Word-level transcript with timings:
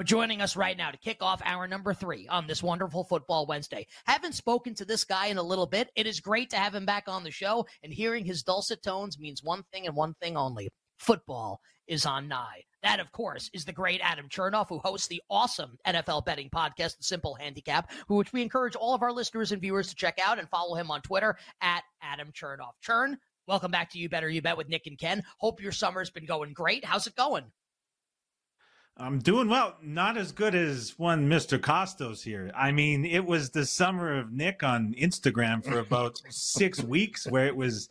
But 0.00 0.06
joining 0.06 0.40
us 0.40 0.56
right 0.56 0.78
now 0.78 0.90
to 0.90 0.96
kick 0.96 1.18
off 1.20 1.42
our 1.44 1.68
number 1.68 1.92
three 1.92 2.26
on 2.26 2.46
this 2.46 2.62
wonderful 2.62 3.04
football 3.04 3.44
Wednesday. 3.44 3.86
Haven't 4.06 4.32
spoken 4.32 4.74
to 4.76 4.86
this 4.86 5.04
guy 5.04 5.26
in 5.26 5.36
a 5.36 5.42
little 5.42 5.66
bit. 5.66 5.90
It 5.94 6.06
is 6.06 6.20
great 6.20 6.48
to 6.48 6.56
have 6.56 6.74
him 6.74 6.86
back 6.86 7.04
on 7.06 7.22
the 7.22 7.30
show, 7.30 7.66
and 7.82 7.92
hearing 7.92 8.24
his 8.24 8.42
dulcet 8.42 8.82
tones 8.82 9.18
means 9.18 9.44
one 9.44 9.62
thing 9.70 9.86
and 9.86 9.94
one 9.94 10.14
thing 10.14 10.38
only 10.38 10.70
football 10.98 11.60
is 11.86 12.06
on 12.06 12.28
nigh. 12.28 12.62
That, 12.82 12.98
of 12.98 13.12
course, 13.12 13.50
is 13.52 13.66
the 13.66 13.74
great 13.74 14.00
Adam 14.02 14.30
Chernoff, 14.30 14.70
who 14.70 14.78
hosts 14.78 15.06
the 15.06 15.20
awesome 15.28 15.76
NFL 15.86 16.24
betting 16.24 16.48
podcast, 16.48 16.96
The 16.96 17.02
Simple 17.04 17.34
Handicap, 17.34 17.90
which 18.08 18.32
we 18.32 18.40
encourage 18.40 18.76
all 18.76 18.94
of 18.94 19.02
our 19.02 19.12
listeners 19.12 19.52
and 19.52 19.60
viewers 19.60 19.88
to 19.88 19.94
check 19.94 20.18
out 20.24 20.38
and 20.38 20.48
follow 20.48 20.76
him 20.76 20.90
on 20.90 21.02
Twitter 21.02 21.36
at 21.60 21.82
Adam 22.00 22.32
Chernoff. 22.32 22.72
Churn, 22.80 23.18
welcome 23.46 23.70
back 23.70 23.90
to 23.90 23.98
You 23.98 24.08
Better 24.08 24.30
You 24.30 24.40
Bet 24.40 24.56
with 24.56 24.70
Nick 24.70 24.86
and 24.86 24.96
Ken. 24.96 25.22
Hope 25.40 25.60
your 25.60 25.72
summer's 25.72 26.08
been 26.08 26.24
going 26.24 26.54
great. 26.54 26.86
How's 26.86 27.06
it 27.06 27.16
going? 27.16 27.52
I'm 28.96 29.18
doing 29.18 29.48
well. 29.48 29.76
Not 29.82 30.18
as 30.18 30.32
good 30.32 30.54
as 30.54 30.98
one 30.98 31.28
Mr. 31.28 31.58
Kostos 31.58 32.22
here. 32.22 32.50
I 32.54 32.70
mean, 32.70 33.06
it 33.06 33.24
was 33.24 33.50
the 33.50 33.64
summer 33.64 34.18
of 34.18 34.32
Nick 34.32 34.62
on 34.62 34.94
Instagram 34.94 35.64
for 35.64 35.78
about 35.78 36.20
six 36.28 36.82
weeks 36.82 37.26
where 37.26 37.46
it 37.46 37.56
was 37.56 37.88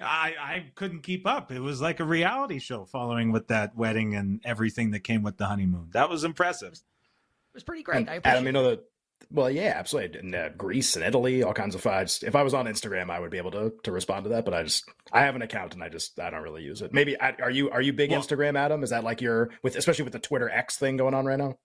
I, 0.00 0.34
I 0.40 0.64
couldn't 0.74 1.02
keep 1.02 1.26
up. 1.26 1.50
It 1.50 1.60
was 1.60 1.80
like 1.80 2.00
a 2.00 2.04
reality 2.04 2.58
show 2.58 2.84
following 2.84 3.32
with 3.32 3.48
that 3.48 3.76
wedding 3.76 4.14
and 4.14 4.40
everything 4.44 4.92
that 4.92 5.00
came 5.00 5.22
with 5.22 5.36
the 5.38 5.46
honeymoon. 5.46 5.88
That 5.92 6.08
was 6.08 6.24
impressive. 6.24 6.72
It 6.72 7.54
was 7.54 7.64
pretty 7.64 7.82
great. 7.82 8.08
I 8.08 8.20
Adam, 8.24 8.46
you 8.46 8.52
know 8.52 8.70
that 8.70 8.84
well, 9.30 9.50
yeah, 9.50 9.74
absolutely. 9.76 10.20
In 10.20 10.34
uh, 10.34 10.50
Greece 10.56 10.96
and 10.96 11.04
Italy, 11.04 11.42
all 11.42 11.52
kinds 11.52 11.74
of 11.74 11.82
fights. 11.82 12.22
If 12.22 12.34
I 12.34 12.42
was 12.42 12.54
on 12.54 12.66
Instagram, 12.66 13.10
I 13.10 13.20
would 13.20 13.30
be 13.30 13.38
able 13.38 13.50
to 13.52 13.72
to 13.82 13.92
respond 13.92 14.24
to 14.24 14.30
that. 14.30 14.44
But 14.44 14.54
I 14.54 14.62
just 14.62 14.88
I 15.12 15.22
have 15.22 15.36
an 15.36 15.42
account 15.42 15.74
and 15.74 15.82
I 15.82 15.88
just 15.88 16.18
I 16.18 16.30
don't 16.30 16.42
really 16.42 16.62
use 16.62 16.80
it. 16.80 16.92
Maybe 16.94 17.20
I, 17.20 17.34
are 17.42 17.50
you 17.50 17.70
are 17.70 17.82
you 17.82 17.92
big 17.92 18.10
well, 18.10 18.22
Instagram, 18.22 18.58
Adam? 18.58 18.82
Is 18.82 18.90
that 18.90 19.04
like 19.04 19.20
your 19.20 19.50
with 19.62 19.76
especially 19.76 20.04
with 20.04 20.14
the 20.14 20.18
Twitter 20.18 20.48
X 20.48 20.78
thing 20.78 20.96
going 20.96 21.14
on 21.14 21.26
right 21.26 21.38
now? 21.38 21.58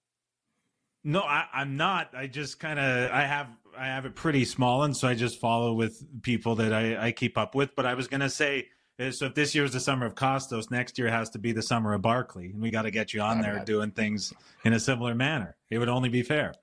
No, 1.06 1.22
I, 1.22 1.46
I'm 1.54 1.76
not. 1.76 2.12
I 2.16 2.28
just 2.28 2.60
kind 2.60 2.80
of 2.80 3.12
I 3.12 3.22
have 3.22 3.48
I 3.78 3.88
have 3.88 4.06
it 4.06 4.16
pretty 4.16 4.46
small, 4.46 4.84
and 4.84 4.96
so 4.96 5.08
I 5.08 5.16
just 5.16 5.40
follow 5.40 5.74
with 5.74 6.22
people 6.22 6.56
that 6.56 6.74
I, 6.74 7.08
I 7.08 7.12
keep 7.12 7.38
up 7.38 7.56
with. 7.56 7.76
But 7.76 7.86
I 7.86 7.94
was 7.94 8.08
gonna 8.08 8.30
say, 8.30 8.68
uh, 9.00 9.12
so 9.12 9.28
if 9.28 9.36
this 9.36 9.56
year 9.56 9.64
is 9.64 9.74
the 9.74 9.80
summer 9.80 10.06
of 10.06 10.16
Kostos, 10.16 10.70
next 10.70 10.98
year 10.98 11.10
has 11.10 11.30
to 11.32 11.40
be 11.40 11.52
the 11.52 11.62
summer 11.62 11.94
of 11.94 12.02
Barkley, 12.02 12.48
and 12.48 12.62
we 12.62 12.72
got 12.72 12.84
to 12.84 12.92
get 12.92 13.14
you 13.14 13.22
on 13.22 13.42
there 13.42 13.64
doing 13.66 13.92
things 13.92 14.34
in 14.64 14.74
a 14.74 14.80
similar 14.80 15.16
manner. 15.16 15.56
It 15.70 15.78
would 15.78 15.90
only 15.90 16.10
be 16.10 16.24
fair. 16.24 16.54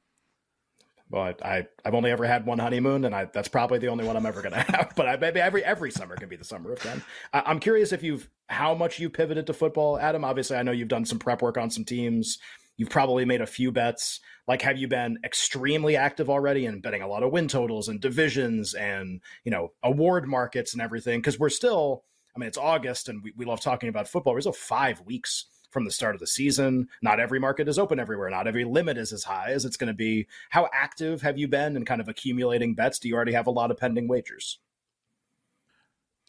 Well, 1.10 1.22
I, 1.22 1.34
I 1.43 1.66
have 1.84 1.94
only 1.94 2.12
ever 2.12 2.25
had 2.25 2.47
one 2.47 2.60
honeymoon, 2.60 3.04
and 3.04 3.15
I, 3.15 3.25
that's 3.25 3.48
probably 3.48 3.78
the 3.78 3.88
only 3.88 4.06
one 4.06 4.16
I'm 4.16 4.26
ever 4.26 4.43
going 4.43 4.53
to 4.54 4.60
have. 4.60 4.93
But 4.94 5.09
I, 5.09 5.16
maybe 5.16 5.41
every 5.41 5.65
every 5.65 5.91
summer 5.91 6.16
can 6.16 6.28
be 6.28 6.37
the 6.37 6.44
summer 6.44 6.72
of 6.72 6.78
Ken. 6.78 7.03
I, 7.32 7.43
I'm 7.47 7.59
curious 7.59 7.93
if 7.93 8.03
you've 8.03 8.28
how 8.48 8.75
much 8.75 8.98
you 8.98 9.10
pivoted 9.10 9.47
to 9.49 9.53
football, 9.53 9.99
Adam. 9.99 10.25
Obviously, 10.25 10.56
I 10.56 10.62
know 10.62 10.72
you've 10.72 10.88
done 10.88 11.04
some 11.04 11.19
prep 11.19 11.43
work 11.43 11.59
on 11.59 11.70
some 11.70 11.84
teams. 11.84 12.38
You've 12.76 12.91
probably 12.91 13.25
made 13.25 13.41
a 13.41 13.47
few 13.47 13.72
bets. 13.72 14.20
Like, 14.49 14.62
have 14.62 14.78
you 14.78 14.88
been 14.88 15.19
extremely 15.25 15.97
active 15.97 16.31
already 16.31 16.65
and 16.65 16.82
betting 16.82 17.03
a 17.03 17.09
lot 17.09 17.22
of 17.22 17.31
win 17.31 17.47
totals 17.49 17.88
and 17.88 18.00
divisions 18.00 18.75
and 18.75 19.20
you 19.44 19.50
know 19.50 19.72
award 19.82 20.28
markets 20.28 20.72
and 20.72 20.81
everything? 20.81 21.19
Because 21.19 21.38
we're 21.41 21.50
still, 21.50 22.04
I 22.37 22.38
mean, 22.38 22.47
it's 22.47 22.56
August, 22.56 23.09
and 23.09 23.22
we, 23.22 23.32
we 23.37 23.44
love 23.44 23.60
talking 23.60 23.88
about 23.88 24.06
football. 24.06 24.32
We're 24.32 24.43
still 24.43 24.53
five 24.53 25.00
weeks 25.00 25.47
from 25.70 25.84
the 25.84 25.91
start 25.91 26.14
of 26.14 26.20
the 26.20 26.26
season. 26.26 26.88
Not 27.03 27.20
every 27.20 27.38
market 27.38 27.69
is 27.69 27.78
open 27.78 27.98
everywhere. 27.98 28.31
Not 28.31 28.47
every 28.47 28.64
limit 28.64 28.98
is 28.98 29.12
as 29.12 29.25
high 29.25 29.50
as 29.53 29.64
it's 29.64 29.76
going 29.76 29.88
to 29.88 29.94
be. 29.94 30.26
How 30.50 30.69
active 30.72 31.22
have 31.22 31.38
you 31.38 31.48
been 31.48 31.76
in 31.76 31.84
kind 31.84 32.00
of 32.00 32.08
accumulating 32.08 32.75
bets? 32.75 32.98
Do 32.98 33.08
you 33.08 33.14
already 33.14 33.32
have 33.32 33.47
a 33.47 33.53
lot 33.53 33.70
of 33.70 33.78
pending 33.78 34.08
wagers? 34.08 34.58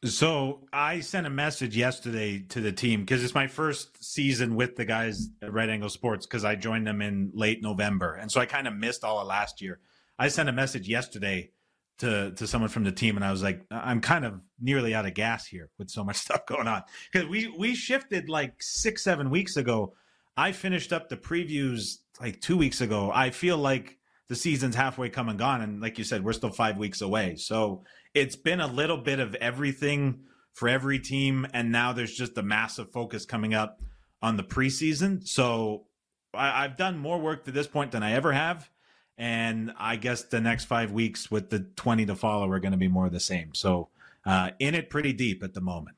So 0.04 0.62
I 0.74 1.02
sent 1.02 1.28
a 1.28 1.30
message 1.30 1.78
yesterday 1.78 2.40
to 2.50 2.60
the 2.60 2.72
team 2.72 3.02
because 3.02 3.24
it's 3.24 3.36
my 3.36 3.46
first 3.46 4.04
season 4.04 4.56
with 4.56 4.76
the 4.76 4.86
guys 4.86 5.30
at 5.44 5.54
Right 5.54 5.70
Angle 5.70 5.90
Sports 5.90 6.26
because 6.26 6.44
I 6.44 6.56
joined 6.56 6.88
them 6.88 7.04
in 7.04 7.32
late 7.36 7.62
November. 7.62 8.16
And 8.16 8.32
so 8.32 8.42
I 8.42 8.48
kind 8.48 8.68
of 8.68 8.76
missed 8.76 9.04
all 9.04 9.20
of 9.20 9.28
last 9.28 9.62
year. 9.62 9.80
I 10.18 10.30
sent 10.30 10.50
a 10.50 10.54
message 10.54 10.88
yesterday 10.88 11.52
to 12.00 12.32
to 12.32 12.48
someone 12.48 12.70
from 12.70 12.84
the 12.84 12.92
team, 12.92 13.16
and 13.16 13.26
I 13.26 13.32
was 13.32 13.44
like, 13.44 13.66
I'm 13.70 14.02
kind 14.02 14.26
of 14.26 14.40
nearly 14.60 14.94
out 14.94 15.06
of 15.06 15.14
gas 15.14 15.46
here 15.46 15.70
with 15.78 15.90
so 15.90 16.04
much 16.04 16.16
stuff 16.26 16.46
going 16.46 16.68
on 16.68 16.84
because 17.12 17.28
we 17.28 17.54
we 17.58 17.76
shifted 17.76 18.30
like 18.30 18.62
six 18.62 19.04
seven 19.04 19.30
weeks 19.30 19.58
ago. 19.58 19.94
I 20.38 20.52
finished 20.52 20.94
up 20.94 21.10
the 21.10 21.18
previews 21.18 21.98
like 22.20 22.42
two 22.42 22.58
weeks 22.58 22.82
ago. 22.82 23.12
I 23.14 23.30
feel 23.30 23.58
like 23.58 23.98
the 24.28 24.36
season's 24.36 24.76
halfway 24.76 25.10
come 25.10 25.30
and 25.30 25.38
gone, 25.38 25.62
and 25.62 25.82
like 25.82 25.98
you 25.98 26.04
said, 26.04 26.24
we're 26.24 26.34
still 26.34 26.52
five 26.52 26.78
weeks 26.78 27.02
away. 27.02 27.36
So 27.36 27.84
it's 28.14 28.36
been 28.36 28.62
a 28.62 28.68
little 28.68 28.98
bit 28.98 29.20
of 29.20 29.36
everything 29.36 30.22
for 30.54 30.68
every 30.68 31.00
team, 31.00 31.48
and 31.54 31.72
now 31.72 31.94
there's 31.94 32.16
just 32.16 32.38
a 32.38 32.44
massive 32.44 32.92
focus 32.92 33.26
coming 33.26 33.54
up 33.54 33.82
on 34.22 34.38
the 34.38 34.44
preseason. 34.44 35.28
So 35.28 35.86
I, 36.34 36.64
I've 36.64 36.78
done 36.78 36.98
more 36.98 37.20
work 37.20 37.46
to 37.46 37.52
this 37.52 37.68
point 37.68 37.92
than 37.92 38.04
I 38.04 38.14
ever 38.14 38.32
have 38.32 38.70
and 39.18 39.74
I 39.78 39.96
guess 39.96 40.24
the 40.24 40.42
next 40.42 40.66
five 40.66 40.92
weeks 40.92 41.30
with 41.30 41.50
the 41.50 41.60
20 41.60 42.06
to 42.08 42.16
follow 42.16 42.50
are 42.52 42.60
going 42.60 42.72
to 42.72 42.78
be 42.78 42.88
more 42.88 43.06
of 43.06 43.12
the 43.12 43.20
same. 43.20 43.54
So 43.54 43.90
uh, 44.26 44.52
in 44.60 44.76
it 44.76 44.90
pretty 44.90 45.14
deep 45.14 45.44
at 45.44 45.54
the 45.54 45.62
moment. 45.62 45.98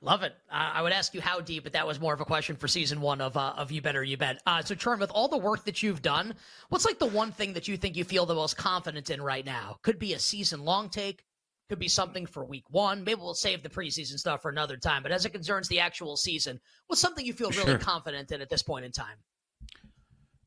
Love 0.00 0.22
it. 0.22 0.32
Uh, 0.48 0.70
I 0.74 0.82
would 0.82 0.92
ask 0.92 1.12
you 1.12 1.20
how 1.20 1.40
deep, 1.40 1.64
but 1.64 1.72
that 1.72 1.84
was 1.84 1.98
more 1.98 2.14
of 2.14 2.20
a 2.20 2.24
question 2.24 2.54
for 2.54 2.68
season 2.68 3.00
one 3.00 3.20
of 3.20 3.36
uh, 3.36 3.54
of 3.56 3.72
You 3.72 3.82
Better 3.82 4.04
You 4.04 4.16
Bet. 4.16 4.40
Uh, 4.46 4.62
so, 4.62 4.76
Churn, 4.76 5.00
with 5.00 5.10
all 5.10 5.26
the 5.26 5.36
work 5.36 5.64
that 5.64 5.82
you've 5.82 6.02
done, 6.02 6.34
what's 6.68 6.84
like 6.84 7.00
the 7.00 7.06
one 7.06 7.32
thing 7.32 7.52
that 7.54 7.66
you 7.66 7.76
think 7.76 7.96
you 7.96 8.04
feel 8.04 8.24
the 8.24 8.34
most 8.34 8.56
confident 8.56 9.10
in 9.10 9.20
right 9.20 9.44
now? 9.44 9.78
Could 9.82 9.98
be 9.98 10.12
a 10.12 10.18
season 10.20 10.64
long 10.64 10.88
take, 10.88 11.24
could 11.68 11.80
be 11.80 11.88
something 11.88 12.26
for 12.26 12.44
week 12.44 12.64
one. 12.70 13.02
Maybe 13.02 13.20
we'll 13.20 13.34
save 13.34 13.64
the 13.64 13.68
preseason 13.68 14.20
stuff 14.20 14.40
for 14.40 14.50
another 14.50 14.76
time. 14.76 15.02
But 15.02 15.10
as 15.10 15.26
it 15.26 15.30
concerns 15.30 15.66
the 15.66 15.80
actual 15.80 16.16
season, 16.16 16.60
what's 16.86 17.00
something 17.00 17.26
you 17.26 17.32
feel 17.32 17.50
really 17.50 17.64
sure. 17.64 17.78
confident 17.78 18.30
in 18.30 18.40
at 18.40 18.48
this 18.48 18.62
point 18.62 18.84
in 18.84 18.92
time? 18.92 19.16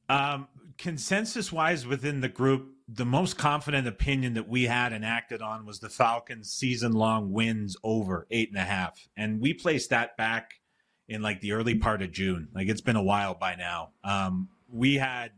Um, 0.08 0.48
consensus 0.78 1.52
wise 1.52 1.86
within 1.86 2.22
the 2.22 2.30
group, 2.30 2.74
the 2.88 3.06
most 3.06 3.38
confident 3.38 3.88
opinion 3.88 4.34
that 4.34 4.48
we 4.48 4.64
had 4.64 4.94
and 4.94 5.06
acted 5.06 5.42
on 5.42 5.66
was 5.66 5.80
the 5.80 5.90
Falcons 5.90 6.52
season 6.52 6.92
long 6.92 7.32
wins 7.32 7.78
over 7.84 8.28
eight 8.32 8.50
and 8.50 8.58
a 8.58 8.64
half. 8.66 9.08
And 9.16 9.40
we 9.40 9.54
placed 9.54 9.90
that 9.92 10.18
back 10.18 10.62
in 11.08 11.22
like 11.22 11.42
the 11.42 11.54
early 11.54 11.76
part 11.76 12.02
of 12.02 12.12
June. 12.12 12.50
Like 12.54 12.68
it's 12.68 12.82
been 12.82 12.96
a 12.96 13.04
while 13.04 13.34
by 13.34 13.56
now. 13.56 13.92
Um, 14.04 14.50
we 14.70 14.96
had 14.96 15.32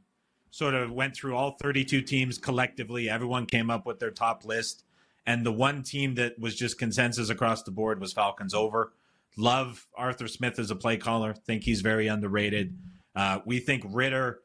sort 0.52 0.76
of 0.76 0.92
went 0.92 1.16
through 1.16 1.36
all 1.36 1.58
32 1.62 2.02
teams 2.02 2.38
collectively. 2.38 3.10
Everyone 3.10 3.46
came 3.46 3.70
up 3.70 3.86
with 3.86 4.00
their 4.00 4.12
top 4.12 4.46
list. 4.46 4.84
And 5.26 5.46
the 5.46 5.52
one 5.52 5.84
team 5.84 6.16
that 6.16 6.38
was 6.38 6.56
just 6.56 6.78
consensus 6.78 7.30
across 7.30 7.64
the 7.64 7.72
board 7.72 8.00
was 8.00 8.14
Falcons 8.14 8.54
over. 8.54 8.94
Love 9.36 9.88
Arthur 9.98 10.28
Smith 10.28 10.60
as 10.60 10.70
a 10.70 10.76
play 10.76 10.98
caller. 10.98 11.34
Think 11.34 11.64
he's 11.64 11.82
very 11.82 12.08
underrated. 12.08 12.78
Uh, 13.16 13.40
we 13.46 13.60
think 13.60 13.84
Ridder 13.88 14.43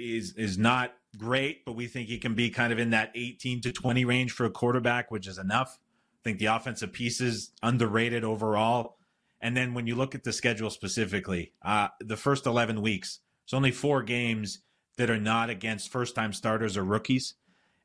is 0.00 0.34
is 0.36 0.58
not 0.58 0.94
great, 1.16 1.64
but 1.64 1.72
we 1.72 1.86
think 1.86 2.08
he 2.08 2.18
can 2.18 2.34
be 2.34 2.50
kind 2.50 2.72
of 2.72 2.78
in 2.78 2.90
that 2.90 3.10
18 3.14 3.60
to 3.62 3.72
20 3.72 4.04
range 4.04 4.32
for 4.32 4.44
a 4.46 4.50
quarterback, 4.50 5.10
which 5.10 5.26
is 5.26 5.38
enough. 5.38 5.78
I 6.14 6.20
think 6.24 6.38
the 6.38 6.46
offensive 6.46 6.92
pieces 6.92 7.52
underrated 7.62 8.24
overall. 8.24 8.96
And 9.40 9.56
then 9.56 9.74
when 9.74 9.86
you 9.86 9.94
look 9.94 10.14
at 10.14 10.22
the 10.22 10.32
schedule 10.32 10.70
specifically, 10.70 11.54
uh, 11.62 11.88
the 12.00 12.16
first 12.16 12.46
11 12.46 12.82
weeks, 12.82 13.20
it's 13.44 13.54
only 13.54 13.70
four 13.70 14.02
games 14.02 14.60
that 14.96 15.10
are 15.10 15.18
not 15.18 15.48
against 15.48 15.90
first 15.90 16.14
time 16.14 16.32
starters 16.32 16.76
or 16.76 16.84
rookies. 16.84 17.34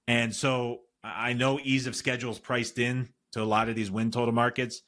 And 0.08 0.36
so 0.36 0.82
I 1.04 1.34
know 1.34 1.60
ease 1.64 1.88
of 1.88 1.96
schedule 1.96 2.32
is 2.32 2.40
priced 2.40 2.78
in 2.78 3.10
to 3.32 3.42
a 3.42 3.46
lot 3.46 3.70
of 3.70 3.76
these 3.76 3.90
win 3.90 4.12
total 4.12 4.34
markets, 4.34 4.82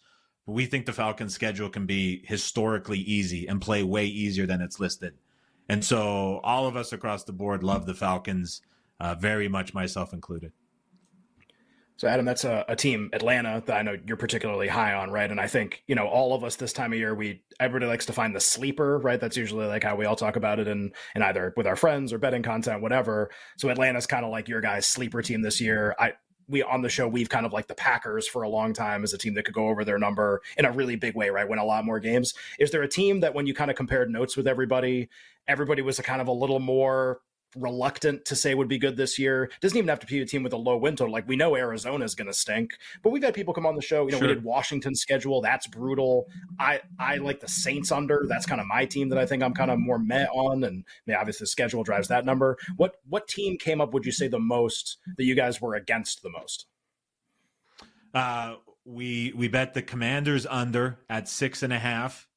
but 0.46 0.54
we 0.54 0.66
think 0.66 0.86
the 0.86 0.94
Falcons 0.94 1.34
schedule 1.34 1.70
can 1.70 1.86
be 1.86 2.24
historically 2.26 3.00
easy 3.00 3.48
and 3.48 3.62
play 3.62 3.84
way 3.84 4.06
easier 4.06 4.46
than 4.46 4.62
it's 4.62 4.80
listed. 4.80 5.14
And 5.70 5.84
so 5.84 6.40
all 6.44 6.68
of 6.68 6.76
us 6.76 6.94
across 6.94 7.24
the 7.24 7.34
board 7.34 7.64
love 7.64 7.86
the 7.86 7.94
Falcons, 7.94 8.62
uh, 9.00 9.16
very 9.16 9.48
much 9.48 9.74
myself 9.74 10.14
included. 10.14 10.52
So, 11.98 12.08
Adam, 12.08 12.26
that's 12.26 12.44
a, 12.44 12.64
a, 12.68 12.76
team, 12.76 13.10
Atlanta, 13.12 13.64
that 13.66 13.76
I 13.76 13.82
know 13.82 13.98
you're 14.06 14.18
particularly 14.18 14.68
high 14.68 14.94
on, 14.94 15.10
right? 15.10 15.30
And 15.30 15.40
I 15.40 15.48
think, 15.48 15.82
you 15.88 15.96
know, 15.96 16.08
all 16.08 16.36
of 16.36 16.44
us 16.44 16.56
this 16.56 16.72
time 16.72 16.94
of 16.94 17.00
year, 17.00 17.16
we 17.16 17.42
everybody 17.60 17.90
likes 17.90 18.06
to 18.06 18.14
find 18.14 18.36
the 18.36 18.40
sleeper, 18.40 19.00
right? 19.00 19.20
That's 19.20 19.36
usually 19.36 19.66
like 19.66 19.84
how 19.84 19.96
we 19.96 20.06
all 20.06 20.16
talk 20.16 20.36
about 20.36 20.60
it 20.60 20.68
in, 20.68 20.92
in 21.16 21.24
either 21.24 21.56
with 21.58 21.66
our 21.66 21.76
friends 21.76 22.14
or 22.14 22.20
betting 22.20 22.44
content, 22.44 22.84
whatever. 22.84 23.32
So 23.58 23.70
Atlanta's 23.70 24.06
kind 24.06 24.24
of 24.24 24.30
like 24.30 24.48
your 24.48 24.62
guys' 24.62 24.86
sleeper 24.86 25.24
team 25.24 25.42
this 25.42 25.60
year. 25.60 25.96
I 25.98 26.14
we 26.48 26.64
on 26.64 26.82
the 26.82 26.90
show 26.90 27.08
we've 27.08 27.30
kind 27.30 27.46
of 27.46 27.54
like 27.54 27.68
the 27.68 27.76
Packers 27.76 28.28
for 28.28 28.44
a 28.44 28.50
long 28.50 28.74
time 28.74 29.04
as 29.04 29.14
a 29.14 29.18
team 29.18 29.34
that 29.36 29.44
could 29.44 29.54
go 29.54 29.68
over 29.68 29.84
their 29.84 29.98
number 29.98 30.42
in 30.58 30.66
a 30.66 30.72
really 30.72 30.96
big 30.96 31.16
way, 31.16 31.30
right? 31.30 31.48
Win 31.48 31.60
a 31.60 31.66
lot 31.66 31.86
more 31.86 32.00
games. 32.00 32.34
Is 32.60 32.72
there 32.72 32.84
a 32.84 32.88
team 32.88 33.20
that 33.22 33.34
when 33.34 33.46
you 33.46 33.54
kind 33.54 33.70
of 33.70 33.78
compared 33.78 34.10
notes 34.10 34.38
with 34.38 34.48
everybody, 34.48 35.10
everybody 35.48 35.82
was 35.82 36.00
kind 36.00 36.22
of 36.22 36.28
a 36.28 36.34
little 36.34 36.60
more 36.60 37.22
reluctant 37.56 38.26
to 38.26 38.36
say 38.36 38.54
would 38.54 38.68
be 38.68 38.78
good 38.78 38.98
this 38.98 39.18
year. 39.18 39.50
Doesn't 39.62 39.78
even 39.78 39.88
have 39.88 40.00
to 40.00 40.08
be 40.08 40.22
a 40.22 40.26
team 40.26 40.44
with 40.44 40.54
a 40.54 40.58
low 40.58 40.78
win 40.78 40.96
total. 40.96 41.14
Like 41.14 41.28
we 41.28 41.36
know 41.36 41.56
Arizona 41.56 42.06
is 42.06 42.16
going 42.16 42.28
to 42.28 42.34
stink, 42.34 42.72
but 43.04 43.12
we've 43.12 43.24
had 43.24 43.34
people 43.34 43.54
come 43.54 43.66
on 43.66 43.76
the 43.76 43.82
show. 43.82 44.06
You 44.06 44.12
know, 44.12 44.20
sure. 44.20 44.28
we 44.28 44.34
did 44.34 44.44
Washington's 44.44 45.02
schedule. 45.02 45.42
That's 45.42 45.68
brutal. 45.68 46.28
I 46.60 46.82
I 47.00 47.18
like 47.18 47.40
the 47.40 47.48
Saints 47.48 47.92
under. 47.92 48.26
That's 48.28 48.46
kind 48.46 48.62
of 48.62 48.68
my 48.68 48.86
team 48.86 49.10
that 49.10 49.18
I 49.18 49.26
think 49.26 49.44
I'm 49.44 49.54
kind 49.54 49.72
of 49.72 49.80
more 49.80 50.00
met 50.00 50.30
on. 50.34 50.64
And 50.64 50.84
I 50.88 51.12
mean, 51.12 51.18
obviously 51.18 51.44
the 51.46 51.50
schedule 51.50 51.84
drives 51.84 52.08
that 52.10 52.26
number. 52.26 52.58
What 52.76 52.96
what 53.08 53.28
team 53.28 53.58
came 53.58 53.82
up? 53.82 53.94
Would 53.94 54.06
you 54.06 54.12
say 54.12 54.28
the 54.28 54.40
most 54.40 54.98
that 55.18 55.24
you 55.24 55.36
guys 55.36 55.62
were 55.62 55.76
against 55.76 56.24
the 56.24 56.30
most? 56.30 56.66
Uh, 58.14 58.56
we 58.86 59.34
we 59.36 59.48
bet 59.48 59.74
the 59.74 59.82
Commanders 59.82 60.46
under 60.46 61.00
at 61.10 61.28
six 61.28 61.64
and 61.64 61.74
a 61.74 61.80
half. 61.80 62.28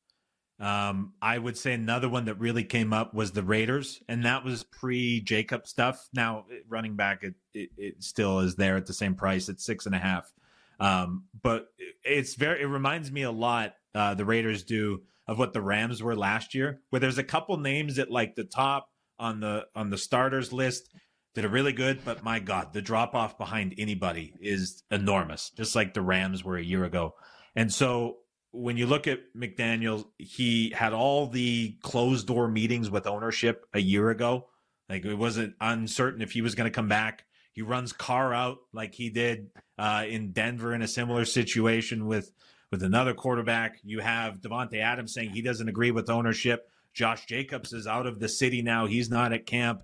Um, 0.60 1.14
I 1.22 1.38
would 1.38 1.56
say 1.56 1.72
another 1.72 2.10
one 2.10 2.26
that 2.26 2.38
really 2.38 2.64
came 2.64 2.92
up 2.92 3.14
was 3.14 3.32
the 3.32 3.42
Raiders, 3.42 4.02
and 4.08 4.26
that 4.26 4.44
was 4.44 4.62
pre 4.62 5.22
Jacob 5.22 5.66
stuff. 5.66 6.06
Now, 6.12 6.44
running 6.68 6.96
back, 6.96 7.22
it, 7.22 7.34
it, 7.54 7.70
it, 7.78 8.04
still 8.04 8.40
is 8.40 8.56
there 8.56 8.76
at 8.76 8.84
the 8.84 8.92
same 8.92 9.14
price 9.14 9.48
at 9.48 9.58
six 9.58 9.86
and 9.86 9.94
a 9.94 9.98
half. 9.98 10.30
Um, 10.78 11.24
but 11.42 11.68
it's 12.04 12.34
very, 12.34 12.62
it 12.62 12.66
reminds 12.66 13.10
me 13.10 13.22
a 13.22 13.30
lot, 13.30 13.74
uh, 13.94 14.14
the 14.14 14.26
Raiders 14.26 14.62
do 14.62 15.02
of 15.26 15.38
what 15.38 15.54
the 15.54 15.62
Rams 15.62 16.02
were 16.02 16.16
last 16.16 16.54
year, 16.54 16.80
where 16.90 17.00
there's 17.00 17.18
a 17.18 17.24
couple 17.24 17.56
names 17.56 17.98
at 17.98 18.10
like 18.10 18.34
the 18.34 18.44
top 18.44 18.88
on 19.18 19.40
the, 19.40 19.66
on 19.74 19.88
the 19.88 19.98
starters 19.98 20.52
list 20.52 20.90
that 21.34 21.44
are 21.44 21.48
really 21.50 21.72
good, 21.72 22.04
but 22.04 22.24
my 22.24 22.38
God, 22.38 22.72
the 22.72 22.82
drop 22.82 23.14
off 23.14 23.38
behind 23.38 23.74
anybody 23.78 24.34
is 24.40 24.82
enormous, 24.90 25.50
just 25.50 25.76
like 25.76 25.94
the 25.94 26.02
Rams 26.02 26.44
were 26.44 26.56
a 26.56 26.64
year 26.64 26.84
ago. 26.84 27.14
And 27.54 27.72
so 27.72 28.16
when 28.52 28.76
you 28.76 28.86
look 28.86 29.06
at 29.06 29.20
McDaniel, 29.36 30.06
he 30.18 30.70
had 30.70 30.92
all 30.92 31.26
the 31.26 31.76
closed 31.82 32.26
door 32.26 32.48
meetings 32.48 32.90
with 32.90 33.06
ownership 33.06 33.66
a 33.74 33.80
year 33.80 34.10
ago. 34.10 34.48
Like 34.88 35.04
it 35.04 35.14
wasn't 35.14 35.54
uncertain 35.60 36.20
if 36.20 36.32
he 36.32 36.42
was 36.42 36.54
going 36.54 36.70
to 36.70 36.74
come 36.74 36.88
back. 36.88 37.24
He 37.52 37.62
runs 37.62 37.92
Carr 37.92 38.34
out 38.34 38.58
like 38.72 38.94
he 38.94 39.10
did 39.10 39.50
uh, 39.78 40.04
in 40.08 40.32
Denver 40.32 40.74
in 40.74 40.82
a 40.82 40.88
similar 40.88 41.24
situation 41.24 42.06
with 42.06 42.32
with 42.70 42.82
another 42.82 43.14
quarterback. 43.14 43.78
You 43.82 44.00
have 44.00 44.40
Davante 44.40 44.80
Adams 44.80 45.12
saying 45.12 45.30
he 45.30 45.42
doesn't 45.42 45.68
agree 45.68 45.90
with 45.90 46.08
ownership. 46.08 46.68
Josh 46.92 47.26
Jacobs 47.26 47.72
is 47.72 47.86
out 47.86 48.06
of 48.06 48.20
the 48.20 48.28
city 48.28 48.62
now. 48.62 48.86
He's 48.86 49.10
not 49.10 49.32
at 49.32 49.46
camp. 49.46 49.82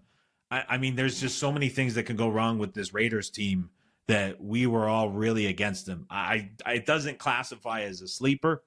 I, 0.51 0.65
I 0.71 0.79
mean, 0.79 0.95
there's 0.95 1.21
just 1.21 1.39
so 1.39 1.53
many 1.53 1.69
things 1.69 1.95
that 1.95 2.05
can 2.05 2.17
go 2.17 2.29
wrong 2.29 2.59
with 2.59 2.75
this 2.75 2.95
Raiders 2.95 3.31
team 3.31 3.71
that 4.09 4.41
we 4.41 4.67
were 4.67 4.89
all 4.89 5.11
really 5.11 5.47
against 5.47 5.89
him. 5.89 6.07
I, 6.11 6.51
I 6.65 6.75
it 6.75 6.87
doesn't 6.87 7.19
classify 7.19 7.83
as 7.83 8.03
a 8.03 8.09
sleeper. 8.09 8.63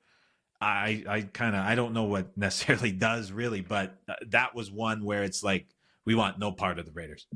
I 0.62 1.04
I 1.08 1.22
kind 1.22 1.56
of 1.56 1.64
I 1.64 1.76
don't 1.76 1.94
know 1.94 2.04
what 2.04 2.38
necessarily 2.38 2.92
does 2.92 3.32
really, 3.32 3.62
but 3.62 3.98
uh, 4.08 4.14
that 4.28 4.56
was 4.56 4.72
one 4.72 5.04
where 5.04 5.24
it's 5.24 5.44
like 5.44 5.68
we 6.06 6.16
want 6.16 6.40
no 6.40 6.52
part 6.52 6.80
of 6.80 6.86
the 6.86 6.92
Raiders. 6.92 7.28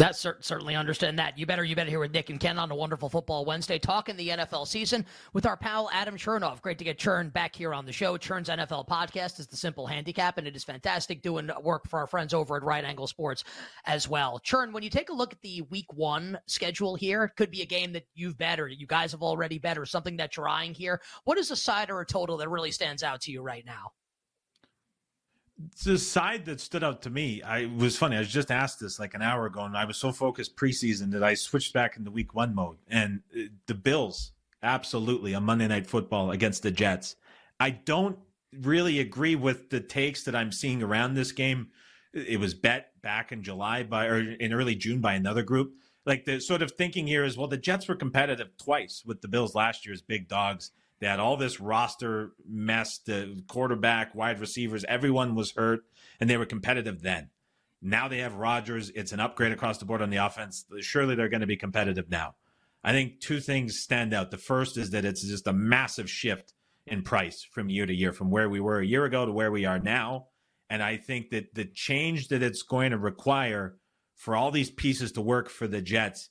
That's 0.00 0.18
certainly 0.18 0.76
understand 0.76 1.18
that. 1.18 1.36
You 1.38 1.44
better, 1.44 1.62
you 1.62 1.76
better 1.76 1.90
hear 1.90 1.98
with 1.98 2.14
Nick 2.14 2.30
and 2.30 2.40
Ken 2.40 2.58
on 2.58 2.70
a 2.70 2.74
wonderful 2.74 3.10
football 3.10 3.44
Wednesday, 3.44 3.78
talking 3.78 4.16
the 4.16 4.30
NFL 4.30 4.66
season 4.66 5.04
with 5.34 5.44
our 5.44 5.58
pal 5.58 5.90
Adam 5.92 6.16
Chernoff. 6.16 6.62
Great 6.62 6.78
to 6.78 6.84
get 6.84 6.98
Churn 6.98 7.28
back 7.28 7.54
here 7.54 7.74
on 7.74 7.84
the 7.84 7.92
show. 7.92 8.16
Churn's 8.16 8.48
NFL 8.48 8.88
podcast 8.88 9.38
is 9.38 9.46
the 9.46 9.58
simple 9.58 9.86
handicap, 9.86 10.38
and 10.38 10.46
it 10.46 10.56
is 10.56 10.64
fantastic 10.64 11.20
doing 11.20 11.50
work 11.62 11.86
for 11.86 11.98
our 11.98 12.06
friends 12.06 12.32
over 12.32 12.56
at 12.56 12.62
Right 12.62 12.82
Angle 12.82 13.08
Sports 13.08 13.44
as 13.84 14.08
well. 14.08 14.38
Churn, 14.38 14.72
when 14.72 14.82
you 14.82 14.88
take 14.88 15.10
a 15.10 15.14
look 15.14 15.34
at 15.34 15.42
the 15.42 15.60
week 15.68 15.92
one 15.92 16.38
schedule 16.46 16.94
here, 16.94 17.24
it 17.24 17.36
could 17.36 17.50
be 17.50 17.60
a 17.60 17.66
game 17.66 17.92
that 17.92 18.06
you've 18.14 18.38
bet 18.38 18.58
or 18.58 18.68
you 18.68 18.86
guys 18.86 19.12
have 19.12 19.22
already 19.22 19.58
bet 19.58 19.76
or 19.76 19.84
something 19.84 20.16
that 20.16 20.34
you're 20.34 20.48
eyeing 20.48 20.72
here. 20.72 21.02
What 21.24 21.36
is 21.36 21.50
a 21.50 21.56
side 21.56 21.90
or 21.90 22.00
a 22.00 22.06
total 22.06 22.38
that 22.38 22.48
really 22.48 22.70
stands 22.70 23.02
out 23.02 23.20
to 23.20 23.32
you 23.32 23.42
right 23.42 23.66
now? 23.66 23.92
The 25.84 25.98
side 25.98 26.44
that 26.46 26.60
stood 26.60 26.84
out 26.84 27.02
to 27.02 27.10
me, 27.10 27.42
I 27.42 27.66
was 27.66 27.96
funny. 27.96 28.16
I 28.16 28.20
was 28.20 28.28
just 28.28 28.50
asked 28.50 28.80
this 28.80 28.98
like 28.98 29.14
an 29.14 29.22
hour 29.22 29.46
ago, 29.46 29.62
and 29.64 29.76
I 29.76 29.84
was 29.84 29.96
so 29.96 30.12
focused 30.12 30.56
preseason 30.56 31.10
that 31.12 31.22
I 31.22 31.34
switched 31.34 31.72
back 31.72 31.96
into 31.96 32.10
week 32.10 32.34
one 32.34 32.54
mode. 32.54 32.78
And 32.88 33.20
uh, 33.36 33.42
the 33.66 33.74
Bills, 33.74 34.32
absolutely, 34.62 35.34
on 35.34 35.44
Monday 35.44 35.68
Night 35.68 35.86
Football 35.86 36.30
against 36.30 36.62
the 36.62 36.70
Jets. 36.70 37.16
I 37.58 37.70
don't 37.70 38.18
really 38.52 39.00
agree 39.00 39.36
with 39.36 39.70
the 39.70 39.80
takes 39.80 40.24
that 40.24 40.34
I'm 40.34 40.52
seeing 40.52 40.82
around 40.82 41.14
this 41.14 41.32
game. 41.32 41.68
It 42.12 42.40
was 42.40 42.54
bet 42.54 42.92
back 43.02 43.32
in 43.32 43.42
July 43.42 43.82
by 43.82 44.06
or 44.06 44.18
in 44.18 44.52
early 44.52 44.74
June 44.74 45.00
by 45.00 45.14
another 45.14 45.42
group. 45.42 45.74
Like 46.06 46.24
the 46.24 46.40
sort 46.40 46.62
of 46.62 46.72
thinking 46.72 47.06
here 47.06 47.24
is, 47.24 47.36
well, 47.36 47.46
the 47.46 47.56
Jets 47.56 47.86
were 47.86 47.94
competitive 47.94 48.56
twice 48.56 49.02
with 49.04 49.20
the 49.20 49.28
Bills 49.28 49.54
last 49.54 49.84
year 49.84 49.92
as 49.92 50.02
big 50.02 50.26
dogs 50.26 50.70
they 51.00 51.06
had 51.06 51.20
all 51.20 51.36
this 51.36 51.60
roster 51.60 52.32
mess, 52.46 52.98
the 52.98 53.42
quarterback, 53.48 54.14
wide 54.14 54.38
receivers, 54.38 54.84
everyone 54.86 55.34
was 55.34 55.52
hurt, 55.52 55.80
and 56.20 56.28
they 56.28 56.36
were 56.36 56.46
competitive 56.46 57.02
then. 57.02 57.30
Now 57.82 58.08
they 58.08 58.18
have 58.18 58.34
Rodgers. 58.34 58.90
It's 58.90 59.12
an 59.12 59.20
upgrade 59.20 59.52
across 59.52 59.78
the 59.78 59.86
board 59.86 60.02
on 60.02 60.10
the 60.10 60.18
offense. 60.18 60.66
Surely 60.80 61.14
they're 61.14 61.30
going 61.30 61.40
to 61.40 61.46
be 61.46 61.56
competitive 61.56 62.10
now. 62.10 62.34
I 62.84 62.92
think 62.92 63.20
two 63.20 63.40
things 63.40 63.80
stand 63.80 64.12
out. 64.12 64.30
The 64.30 64.38
first 64.38 64.76
is 64.76 64.90
that 64.90 65.04
it's 65.04 65.26
just 65.26 65.46
a 65.46 65.52
massive 65.52 66.10
shift 66.10 66.52
in 66.86 67.02
price 67.02 67.46
from 67.50 67.70
year 67.70 67.86
to 67.86 67.94
year, 67.94 68.12
from 68.12 68.30
where 68.30 68.48
we 68.48 68.60
were 68.60 68.80
a 68.80 68.86
year 68.86 69.04
ago 69.04 69.24
to 69.24 69.32
where 69.32 69.50
we 69.50 69.64
are 69.64 69.78
now. 69.78 70.26
And 70.68 70.82
I 70.82 70.98
think 70.98 71.30
that 71.30 71.54
the 71.54 71.64
change 71.64 72.28
that 72.28 72.42
it's 72.42 72.62
going 72.62 72.90
to 72.90 72.98
require 72.98 73.76
for 74.14 74.36
all 74.36 74.50
these 74.50 74.70
pieces 74.70 75.12
to 75.12 75.20
work 75.20 75.48
for 75.48 75.66
the 75.66 75.80
Jets 75.80 76.28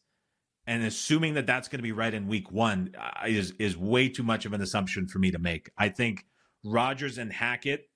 and 0.69 0.83
assuming 0.83 1.33
that 1.33 1.47
that's 1.47 1.67
going 1.67 1.79
to 1.79 1.83
be 1.83 1.91
right 1.91 2.13
in 2.13 2.27
week 2.27 2.51
one 2.51 2.93
is 3.27 3.53
is 3.57 3.75
way 3.75 4.07
too 4.07 4.21
much 4.21 4.45
of 4.45 4.53
an 4.53 4.61
assumption 4.61 5.07
for 5.07 5.17
me 5.17 5.31
to 5.31 5.39
make. 5.39 5.71
I 5.75 5.89
think 5.89 6.27
Rodgers 6.63 7.17
and 7.17 7.33
Hackett 7.33 7.89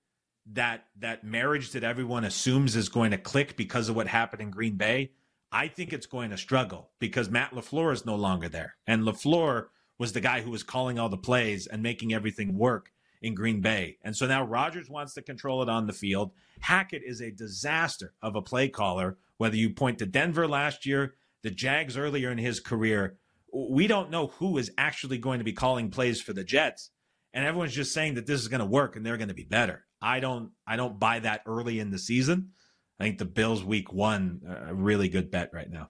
that 0.54 0.88
that 1.00 1.24
marriage 1.24 1.72
that 1.74 1.84
everyone 1.84 2.26
assumes 2.26 2.76
is 2.76 2.90
going 2.90 3.12
to 3.12 3.18
click 3.20 3.56
because 3.56 3.90
of 3.90 3.96
what 3.96 4.08
happened 4.08 4.42
in 4.42 4.50
Green 4.50 4.76
Bay. 4.76 5.12
I 5.52 5.68
think 5.68 5.94
it's 5.94 6.08
going 6.08 6.32
to 6.32 6.38
struggle 6.38 6.90
because 6.98 7.30
Matt 7.30 7.52
LaFleur 7.52 7.94
is 7.94 8.08
no 8.08 8.16
longer 8.16 8.50
there. 8.50 8.76
And 8.88 9.04
LaFleur 9.04 9.68
was 10.00 10.14
the 10.14 10.20
guy 10.20 10.42
who 10.42 10.50
was 10.50 10.64
calling 10.64 10.98
all 10.98 11.10
the 11.10 11.18
plays 11.18 11.68
and 11.68 11.84
making 11.84 12.12
everything 12.12 12.58
work 12.58 12.92
in 13.22 13.36
Green 13.36 13.62
Bay. 13.62 13.98
And 14.04 14.18
so 14.18 14.26
now 14.26 14.44
Rodgers 14.44 14.90
wants 14.90 15.14
to 15.14 15.22
control 15.22 15.62
it 15.62 15.70
on 15.70 15.86
the 15.86 15.94
field. 15.94 16.32
Hackett 16.60 17.04
is 17.06 17.22
a 17.22 17.30
disaster 17.30 18.16
of 18.24 18.36
a 18.36 18.42
play 18.42 18.68
caller, 18.68 19.18
whether 19.38 19.56
you 19.56 19.70
point 19.70 20.00
to 20.00 20.08
Denver 20.08 20.48
last 20.48 20.88
year, 20.88 21.14
the 21.44 21.52
Jags 21.52 21.98
earlier 21.98 22.32
in 22.32 22.38
his 22.38 22.60
career, 22.60 23.18
we 23.54 23.88
don't 23.88 24.10
know 24.10 24.28
who 24.28 24.58
is 24.58 24.72
actually 24.78 25.18
going 25.18 25.40
to 25.40 25.46
be 25.46 25.54
calling 25.54 25.92
plays 25.92 26.22
for 26.22 26.34
the 26.34 26.44
Jets. 26.44 26.90
And 27.34 27.46
everyone's 27.46 27.74
just 27.74 27.94
saying 27.94 28.16
that 28.16 28.26
this 28.26 28.42
is 28.42 28.48
going 28.48 28.60
to 28.60 28.66
work 28.66 28.96
and 28.96 29.06
they're 29.06 29.18
going 29.18 29.28
to 29.28 29.34
be 29.34 29.44
better. 29.44 29.86
I 30.02 30.20
don't 30.20 30.52
I 30.68 30.76
don't 30.76 31.00
buy 31.00 31.20
that 31.20 31.42
early 31.46 31.80
in 31.80 31.92
the 31.92 32.00
season. 32.00 32.52
I 33.00 33.06
think 33.06 33.18
the 33.18 33.26
Bills 33.26 33.64
week 33.64 33.92
1 33.92 34.42
uh, 34.48 34.70
a 34.70 34.74
really 34.74 35.10
good 35.10 35.32
bet 35.32 35.50
right 35.54 35.70
now. 35.70 35.90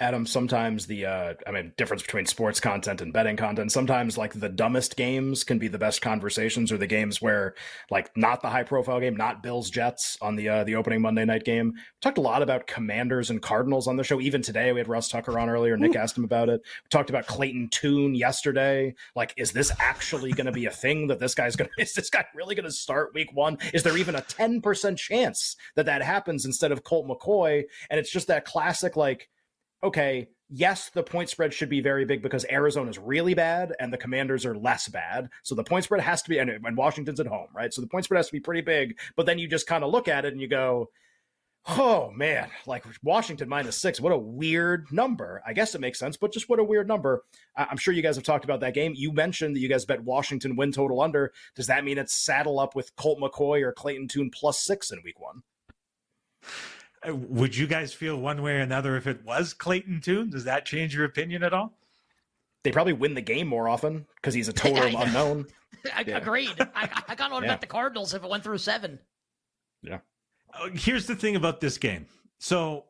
Adam, 0.00 0.26
sometimes 0.26 0.86
the 0.86 1.06
uh, 1.06 1.34
I 1.44 1.50
mean, 1.50 1.72
difference 1.76 2.02
between 2.02 2.26
sports 2.26 2.60
content 2.60 3.00
and 3.00 3.12
betting 3.12 3.36
content. 3.36 3.72
Sometimes, 3.72 4.16
like 4.16 4.32
the 4.32 4.48
dumbest 4.48 4.96
games 4.96 5.42
can 5.42 5.58
be 5.58 5.66
the 5.66 5.78
best 5.78 6.00
conversations, 6.00 6.70
or 6.70 6.78
the 6.78 6.86
games 6.86 7.20
where, 7.20 7.54
like, 7.90 8.16
not 8.16 8.40
the 8.40 8.48
high 8.48 8.62
profile 8.62 9.00
game, 9.00 9.16
not 9.16 9.42
Bills 9.42 9.70
Jets 9.70 10.16
on 10.20 10.36
the 10.36 10.48
uh, 10.48 10.64
the 10.64 10.76
opening 10.76 11.02
Monday 11.02 11.24
night 11.24 11.44
game. 11.44 11.72
We 11.74 11.80
talked 12.00 12.18
a 12.18 12.20
lot 12.22 12.42
about 12.42 12.68
Commanders 12.68 13.30
and 13.30 13.42
Cardinals 13.42 13.88
on 13.88 13.96
the 13.96 14.04
show. 14.04 14.20
Even 14.20 14.40
today, 14.40 14.70
we 14.72 14.78
had 14.78 14.86
Ross 14.86 15.08
Tucker 15.08 15.36
on 15.36 15.48
earlier. 15.48 15.76
Nick 15.76 15.96
Ooh. 15.96 15.98
asked 15.98 16.16
him 16.16 16.24
about 16.24 16.48
it. 16.48 16.60
We 16.62 16.88
talked 16.90 17.10
about 17.10 17.26
Clayton 17.26 17.70
Tune 17.70 18.14
yesterday. 18.14 18.94
Like, 19.16 19.34
is 19.36 19.50
this 19.50 19.72
actually 19.80 20.30
going 20.30 20.46
to 20.46 20.52
be 20.52 20.66
a 20.66 20.70
thing 20.70 21.08
that 21.08 21.18
this 21.18 21.34
guy's 21.34 21.56
going? 21.56 21.70
to 21.76 21.82
Is 21.82 21.94
this 21.94 22.08
guy 22.08 22.24
really 22.36 22.54
going 22.54 22.66
to 22.66 22.72
start 22.72 23.14
Week 23.14 23.32
One? 23.32 23.58
Is 23.74 23.82
there 23.82 23.96
even 23.96 24.14
a 24.14 24.20
ten 24.20 24.60
percent 24.60 24.96
chance 24.96 25.56
that 25.74 25.86
that 25.86 26.02
happens 26.02 26.44
instead 26.44 26.70
of 26.70 26.84
Colt 26.84 27.08
McCoy? 27.08 27.64
And 27.90 27.98
it's 27.98 28.10
just 28.10 28.28
that 28.28 28.44
classic 28.44 28.96
like 28.96 29.28
okay, 29.82 30.28
yes, 30.48 30.90
the 30.90 31.02
point 31.02 31.28
spread 31.28 31.52
should 31.52 31.68
be 31.68 31.80
very 31.80 32.04
big 32.04 32.22
because 32.22 32.44
Arizona 32.50 32.90
is 32.90 32.98
really 32.98 33.34
bad 33.34 33.74
and 33.78 33.92
the 33.92 33.98
Commanders 33.98 34.46
are 34.46 34.56
less 34.56 34.88
bad. 34.88 35.30
So 35.42 35.54
the 35.54 35.64
point 35.64 35.84
spread 35.84 36.00
has 36.00 36.22
to 36.22 36.30
be, 36.30 36.38
and, 36.38 36.50
and 36.50 36.76
Washington's 36.76 37.20
at 37.20 37.26
home, 37.26 37.48
right? 37.54 37.72
So 37.72 37.80
the 37.80 37.86
point 37.86 38.04
spread 38.04 38.18
has 38.18 38.28
to 38.28 38.32
be 38.32 38.40
pretty 38.40 38.62
big. 38.62 38.98
But 39.16 39.26
then 39.26 39.38
you 39.38 39.48
just 39.48 39.66
kind 39.66 39.84
of 39.84 39.90
look 39.90 40.08
at 40.08 40.24
it 40.24 40.32
and 40.32 40.40
you 40.40 40.48
go, 40.48 40.90
Oh 41.70 42.10
man, 42.12 42.48
like 42.66 42.84
Washington 43.02 43.46
minus 43.46 43.76
six. 43.76 44.00
What 44.00 44.12
a 44.12 44.18
weird 44.18 44.90
number. 44.90 45.42
I 45.46 45.52
guess 45.52 45.74
it 45.74 45.82
makes 45.82 45.98
sense, 45.98 46.16
but 46.16 46.32
just 46.32 46.48
what 46.48 46.58
a 46.58 46.64
weird 46.64 46.88
number. 46.88 47.24
I'm 47.56 47.76
sure 47.76 47.92
you 47.92 48.00
guys 48.00 48.16
have 48.16 48.24
talked 48.24 48.44
about 48.44 48.60
that 48.60 48.72
game. 48.72 48.94
You 48.96 49.12
mentioned 49.12 49.54
that 49.54 49.60
you 49.60 49.68
guys 49.68 49.84
bet 49.84 50.02
Washington 50.02 50.56
win 50.56 50.72
total 50.72 51.02
under. 51.02 51.32
Does 51.54 51.66
that 51.66 51.84
mean 51.84 51.98
it's 51.98 52.14
saddle 52.14 52.58
up 52.58 52.74
with 52.74 52.96
Colt 52.96 53.18
McCoy 53.20 53.60
or 53.62 53.72
Clayton 53.72 54.08
Tune 54.08 54.30
plus 54.30 54.60
six 54.60 54.90
in 54.90 55.02
week 55.04 55.20
one? 55.20 55.42
Uh, 57.06 57.14
would 57.14 57.56
you 57.56 57.66
guys 57.66 57.92
feel 57.92 58.16
one 58.16 58.42
way 58.42 58.52
or 58.52 58.60
another 58.60 58.96
if 58.96 59.06
it 59.06 59.24
was 59.24 59.54
Clayton 59.54 60.00
Tune? 60.00 60.30
Does 60.30 60.44
that 60.44 60.64
change 60.64 60.94
your 60.94 61.04
opinion 61.04 61.42
at 61.42 61.52
all? 61.52 61.72
They 62.64 62.72
probably 62.72 62.92
win 62.92 63.14
the 63.14 63.20
game 63.20 63.46
more 63.46 63.68
often 63.68 64.06
because 64.16 64.34
he's 64.34 64.48
a 64.48 64.52
total 64.54 65.00
unknown. 65.00 65.46
I, 65.94 66.04
yeah. 66.06 66.18
Agreed. 66.18 66.54
I, 66.74 67.02
I 67.08 67.14
got 67.14 67.32
on 67.32 67.42
yeah. 67.42 67.50
about 67.50 67.60
the 67.60 67.66
Cardinals 67.66 68.14
if 68.14 68.24
it 68.24 68.28
went 68.28 68.42
through 68.42 68.58
seven. 68.58 68.98
Yeah. 69.82 69.98
Uh, 70.52 70.70
here's 70.72 71.06
the 71.06 71.14
thing 71.14 71.36
about 71.36 71.60
this 71.60 71.78
game. 71.78 72.06
So 72.38 72.84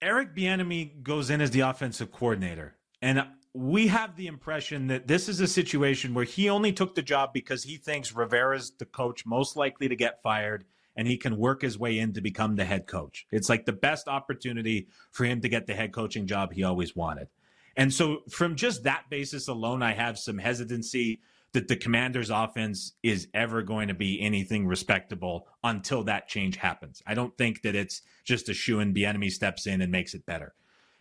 Eric 0.00 0.34
Bieniemy 0.34 1.02
goes 1.02 1.30
in 1.30 1.40
as 1.40 1.50
the 1.50 1.60
offensive 1.60 2.12
coordinator, 2.12 2.76
and 3.02 3.26
we 3.54 3.86
have 3.86 4.16
the 4.16 4.26
impression 4.26 4.88
that 4.88 5.06
this 5.06 5.28
is 5.28 5.40
a 5.40 5.46
situation 5.46 6.12
where 6.12 6.24
he 6.24 6.50
only 6.50 6.72
took 6.72 6.94
the 6.94 7.02
job 7.02 7.32
because 7.32 7.62
he 7.62 7.76
thinks 7.76 8.12
Rivera's 8.12 8.72
the 8.78 8.84
coach 8.84 9.24
most 9.24 9.56
likely 9.56 9.88
to 9.88 9.96
get 9.96 10.22
fired 10.22 10.64
and 10.96 11.08
he 11.08 11.16
can 11.16 11.36
work 11.36 11.62
his 11.62 11.78
way 11.78 11.98
in 11.98 12.12
to 12.12 12.20
become 12.20 12.56
the 12.56 12.64
head 12.64 12.86
coach. 12.86 13.26
It's 13.30 13.48
like 13.48 13.64
the 13.64 13.72
best 13.72 14.08
opportunity 14.08 14.88
for 15.10 15.24
him 15.24 15.40
to 15.40 15.48
get 15.48 15.66
the 15.66 15.74
head 15.74 15.92
coaching 15.92 16.26
job 16.26 16.52
he 16.52 16.64
always 16.64 16.94
wanted. 16.94 17.28
And 17.76 17.92
so, 17.92 18.22
from 18.30 18.54
just 18.54 18.84
that 18.84 19.04
basis 19.10 19.48
alone, 19.48 19.82
I 19.82 19.92
have 19.92 20.18
some 20.18 20.38
hesitancy 20.38 21.20
that 21.54 21.68
the 21.68 21.76
commander's 21.76 22.30
offense 22.30 22.94
is 23.02 23.28
ever 23.32 23.62
going 23.62 23.88
to 23.88 23.94
be 23.94 24.20
anything 24.20 24.66
respectable 24.66 25.46
until 25.62 26.04
that 26.04 26.28
change 26.28 26.56
happens. 26.56 27.02
I 27.06 27.14
don't 27.14 27.36
think 27.38 27.62
that 27.62 27.76
it's 27.76 28.02
just 28.24 28.48
a 28.48 28.54
shoe 28.54 28.80
and 28.80 28.96
enemy 28.98 29.30
steps 29.30 29.66
in 29.66 29.80
and 29.80 29.90
makes 29.90 30.14
it 30.14 30.26
better. 30.26 30.54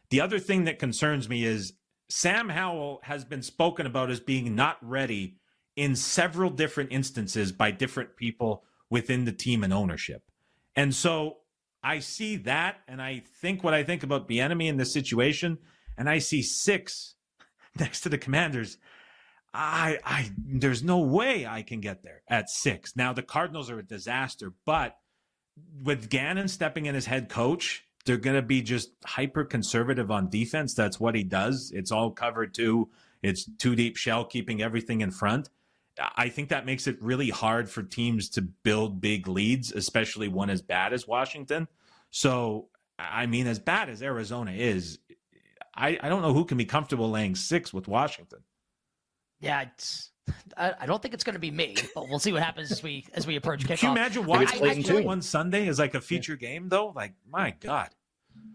The 0.09 0.21
other 0.21 0.39
thing 0.39 0.65
that 0.65 0.77
concerns 0.77 1.27
me 1.27 1.43
is 1.43 1.73
Sam 2.07 2.49
Howell 2.49 2.99
has 3.03 3.25
been 3.25 3.41
spoken 3.41 3.87
about 3.87 4.11
as 4.11 4.19
being 4.19 4.55
not 4.55 4.77
ready 4.81 5.37
in 5.75 5.95
several 5.95 6.51
different 6.51 6.91
instances 6.91 7.51
by 7.51 7.71
different 7.71 8.15
people 8.15 8.63
within 8.93 9.25
the 9.25 9.31
team 9.31 9.63
and 9.63 9.73
ownership. 9.73 10.21
And 10.75 10.93
so 10.93 11.37
I 11.83 11.99
see 11.99 12.35
that 12.37 12.77
and 12.87 13.01
I 13.01 13.23
think 13.41 13.63
what 13.63 13.73
I 13.73 13.83
think 13.83 14.03
about 14.03 14.29
Bieniemy 14.29 14.67
in 14.67 14.77
this 14.77 14.93
situation 14.93 15.57
and 15.97 16.07
I 16.07 16.19
see 16.19 16.43
six 16.43 17.15
next 17.79 18.01
to 18.01 18.09
the 18.09 18.19
commanders 18.19 18.77
I, 19.55 19.99
I, 20.03 20.31
there's 20.37 20.83
no 20.83 20.99
way 20.99 21.45
I 21.45 21.61
can 21.61 21.79
get 21.79 22.01
there 22.01 22.23
at 22.27 22.49
six. 22.49 22.95
Now 22.95 23.13
the 23.13 23.21
Cardinals 23.21 23.69
are 23.69 23.77
a 23.77 23.85
disaster, 23.85 24.51
but 24.65 24.97
with 25.83 26.09
Gannon 26.09 26.47
stepping 26.47 26.87
in 26.87 26.95
as 26.95 27.05
head 27.05 27.29
coach, 27.29 27.85
they're 28.05 28.17
going 28.17 28.35
to 28.35 28.41
be 28.41 28.63
just 28.63 28.89
hyper 29.05 29.45
conservative 29.45 30.09
on 30.09 30.29
defense. 30.29 30.73
That's 30.73 30.99
what 30.99 31.13
he 31.13 31.23
does. 31.23 31.71
It's 31.73 31.91
all 31.91 32.09
cover 32.09 32.47
two. 32.47 32.89
It's 33.21 33.47
two 33.59 33.75
deep 33.75 33.95
shell, 33.95 34.25
keeping 34.25 34.61
everything 34.61 35.01
in 35.01 35.11
front. 35.11 35.49
I 35.99 36.29
think 36.29 36.49
that 36.49 36.65
makes 36.65 36.87
it 36.87 37.01
really 37.01 37.29
hard 37.29 37.69
for 37.69 37.83
teams 37.83 38.29
to 38.29 38.41
build 38.41 38.99
big 38.99 39.27
leads, 39.27 39.71
especially 39.71 40.27
one 40.27 40.49
as 40.49 40.61
bad 40.61 40.93
as 40.93 41.07
Washington. 41.07 41.67
So, 42.09 42.69
I 42.97 43.25
mean, 43.25 43.47
as 43.47 43.59
bad 43.59 43.89
as 43.89 44.01
Arizona 44.01 44.51
is, 44.51 44.99
I, 45.75 45.99
I 46.01 46.09
don't 46.09 46.21
know 46.21 46.33
who 46.33 46.45
can 46.45 46.57
be 46.57 46.65
comfortable 46.65 47.09
laying 47.09 47.35
six 47.35 47.73
with 47.73 47.87
Washington. 47.87 48.39
Yeah, 49.39 49.61
it's. 49.61 50.11
I, 50.55 50.73
I 50.79 50.85
don't 50.85 51.01
think 51.01 51.13
it's 51.13 51.23
going 51.23 51.33
to 51.33 51.39
be 51.39 51.51
me, 51.51 51.75
but 51.93 52.07
we'll 52.07 52.19
see 52.19 52.31
what 52.31 52.41
happens 52.41 52.71
as 52.71 52.81
we 52.81 53.05
as 53.13 53.27
we 53.27 53.35
approach 53.35 53.65
kickoff. 53.65 53.79
Can 53.79 53.89
you 53.89 53.95
imagine 53.95 54.25
watching 54.25 55.03
one 55.03 55.21
Sunday 55.21 55.67
is 55.67 55.79
like 55.79 55.95
a 55.95 56.01
feature 56.01 56.37
yeah. 56.39 56.47
game 56.47 56.69
though? 56.69 56.93
Like, 56.95 57.13
my 57.29 57.51
God. 57.59 57.89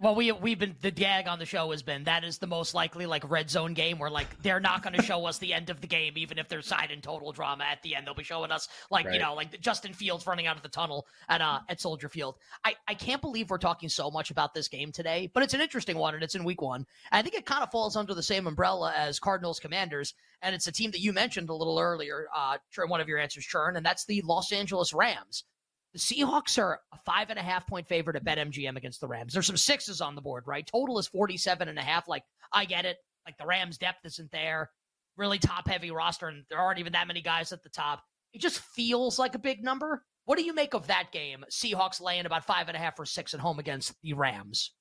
Well, 0.00 0.14
we 0.14 0.30
we've 0.30 0.58
been 0.58 0.76
the 0.80 0.92
gag 0.92 1.26
on 1.26 1.40
the 1.40 1.44
show 1.44 1.72
has 1.72 1.82
been 1.82 2.04
that 2.04 2.22
is 2.22 2.38
the 2.38 2.46
most 2.46 2.72
likely 2.72 3.06
like 3.06 3.28
red 3.28 3.50
zone 3.50 3.74
game 3.74 3.98
where 3.98 4.10
like 4.10 4.40
they're 4.42 4.60
not 4.60 4.82
going 4.82 4.94
to 4.94 5.02
show 5.02 5.26
us 5.26 5.38
the 5.38 5.52
end 5.52 5.70
of 5.70 5.80
the 5.80 5.88
game 5.88 6.12
even 6.16 6.38
if 6.38 6.48
they're 6.48 6.62
side 6.62 6.92
in 6.92 7.00
total 7.00 7.32
drama 7.32 7.64
at 7.64 7.82
the 7.82 7.96
end 7.96 8.06
they'll 8.06 8.14
be 8.14 8.22
showing 8.22 8.52
us 8.52 8.68
like 8.90 9.06
right. 9.06 9.14
you 9.14 9.20
know 9.20 9.34
like 9.34 9.60
Justin 9.60 9.92
Fields 9.92 10.24
running 10.26 10.46
out 10.46 10.56
of 10.56 10.62
the 10.62 10.68
tunnel 10.68 11.06
at 11.28 11.40
uh 11.40 11.60
at 11.68 11.80
Soldier 11.80 12.08
Field. 12.08 12.36
I 12.64 12.76
I 12.86 12.94
can't 12.94 13.20
believe 13.20 13.50
we're 13.50 13.58
talking 13.58 13.88
so 13.88 14.10
much 14.10 14.30
about 14.30 14.54
this 14.54 14.68
game 14.68 14.92
today, 14.92 15.30
but 15.34 15.42
it's 15.42 15.54
an 15.54 15.60
interesting 15.60 15.98
one 15.98 16.14
and 16.14 16.22
it's 16.22 16.36
in 16.36 16.44
week 16.44 16.62
1. 16.62 16.86
I 17.10 17.22
think 17.22 17.34
it 17.34 17.44
kind 17.44 17.64
of 17.64 17.70
falls 17.70 17.96
under 17.96 18.14
the 18.14 18.22
same 18.22 18.46
umbrella 18.46 18.92
as 18.96 19.18
Cardinals 19.18 19.58
Commanders 19.58 20.14
and 20.42 20.54
it's 20.54 20.68
a 20.68 20.72
team 20.72 20.92
that 20.92 21.00
you 21.00 21.12
mentioned 21.12 21.50
a 21.50 21.54
little 21.54 21.78
earlier 21.78 22.28
uh 22.34 22.58
one 22.86 23.00
of 23.00 23.08
your 23.08 23.18
answers 23.18 23.44
churn 23.44 23.76
and 23.76 23.84
that's 23.84 24.04
the 24.04 24.22
Los 24.24 24.52
Angeles 24.52 24.94
Rams. 24.94 25.44
The 25.92 25.98
Seahawks 25.98 26.58
are 26.58 26.80
a 26.92 26.98
five 27.04 27.30
and 27.30 27.38
a 27.38 27.42
half 27.42 27.66
point 27.66 27.88
favorite 27.88 28.16
at 28.16 28.24
BetMGM 28.24 28.76
against 28.76 29.00
the 29.00 29.08
Rams. 29.08 29.32
There's 29.32 29.46
some 29.46 29.56
sixes 29.56 30.00
on 30.00 30.14
the 30.14 30.20
board, 30.20 30.44
right? 30.46 30.66
Total 30.66 30.98
is 30.98 31.06
47 31.06 31.68
and 31.68 31.78
a 31.78 31.82
half. 31.82 32.08
Like, 32.08 32.24
I 32.52 32.66
get 32.66 32.84
it. 32.84 32.98
Like, 33.26 33.38
the 33.38 33.46
Rams' 33.46 33.78
depth 33.78 34.04
isn't 34.04 34.30
there. 34.30 34.70
Really 35.16 35.38
top 35.38 35.66
heavy 35.66 35.90
roster, 35.90 36.28
and 36.28 36.44
there 36.48 36.58
aren't 36.58 36.78
even 36.78 36.92
that 36.92 37.08
many 37.08 37.22
guys 37.22 37.52
at 37.52 37.62
the 37.62 37.68
top. 37.68 38.02
It 38.32 38.40
just 38.40 38.60
feels 38.60 39.18
like 39.18 39.34
a 39.34 39.38
big 39.38 39.64
number. 39.64 40.04
What 40.26 40.38
do 40.38 40.44
you 40.44 40.54
make 40.54 40.74
of 40.74 40.88
that 40.88 41.10
game? 41.10 41.44
Seahawks 41.50 42.00
laying 42.00 42.26
about 42.26 42.44
five 42.44 42.68
and 42.68 42.76
a 42.76 42.80
half 42.80 43.00
or 43.00 43.06
six 43.06 43.32
at 43.32 43.40
home 43.40 43.58
against 43.58 43.94
the 44.02 44.12
Rams. 44.12 44.72